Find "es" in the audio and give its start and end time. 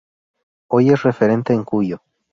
0.89-1.03